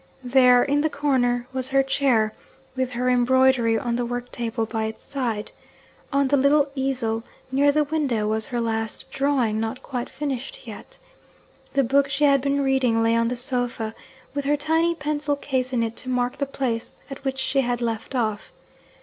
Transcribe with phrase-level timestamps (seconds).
[0.23, 2.33] There, in the corner, was her chair,
[2.75, 5.51] with her embroidery on the work table by its side.
[6.11, 10.97] On the little easel near the window was her last drawing, not quite finished yet.
[11.73, 13.93] The book she had been reading lay on the sofa,
[14.33, 17.79] with her tiny pencil case in it to mark the place at which she had
[17.79, 18.51] left off.